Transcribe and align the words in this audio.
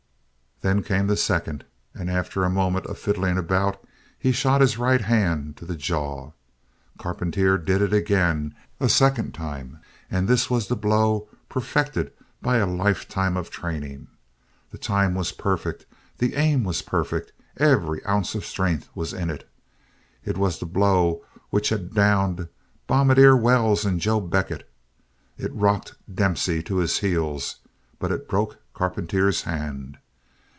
Then 0.63 0.83
came 0.83 1.07
the 1.07 1.17
second 1.17 1.65
and, 1.95 2.07
after 2.07 2.43
a 2.43 2.49
moment 2.51 2.85
of 2.85 2.99
fiddling 2.99 3.35
about, 3.35 3.83
he 4.19 4.31
shot 4.31 4.61
his 4.61 4.77
right 4.77 5.01
hand 5.01 5.57
to 5.57 5.65
the 5.65 5.75
jaw. 5.75 6.33
Carpentier 6.99 7.57
did 7.57 7.81
it 7.81 7.91
again, 7.93 8.53
a 8.79 8.87
second 8.87 9.33
time, 9.33 9.79
and 10.11 10.27
this 10.27 10.51
was 10.51 10.67
the 10.67 10.75
blow 10.75 11.27
perfected 11.49 12.13
by 12.43 12.57
a 12.57 12.67
life 12.67 13.07
time 13.09 13.37
of 13.37 13.49
training. 13.49 14.05
The 14.69 14.77
time 14.77 15.15
was 15.15 15.31
perfect, 15.31 15.87
the 16.19 16.35
aim 16.35 16.63
was 16.63 16.83
perfect, 16.83 17.31
every 17.57 18.05
ounce 18.05 18.35
of 18.35 18.45
strength 18.45 18.87
was 18.93 19.13
in 19.13 19.31
it. 19.31 19.49
It 20.23 20.37
was 20.37 20.59
the 20.59 20.67
blow 20.67 21.25
which 21.49 21.69
had 21.69 21.95
downed 21.95 22.47
Bombardier 22.85 23.35
Wells, 23.35 23.83
and 23.83 23.99
Joe 23.99 24.19
Beckett. 24.19 24.69
It 25.39 25.51
rocked 25.55 25.95
Dempsey 26.13 26.61
to 26.61 26.75
his 26.75 26.99
heels, 26.99 27.55
but 27.97 28.11
it 28.11 28.29
broke 28.29 28.59
Carpentier's 28.75 29.41
hand. 29.41 29.97